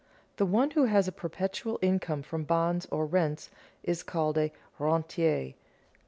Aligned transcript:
The 0.37 0.47
one 0.47 0.71
who 0.71 0.85
has 0.85 1.07
a 1.07 1.11
perpetual 1.11 1.77
income 1.83 2.23
from 2.23 2.43
bonds 2.43 2.87
or 2.89 3.05
rents 3.05 3.51
is 3.83 4.01
called 4.01 4.35
a 4.35 4.51
rentier. 4.79 5.53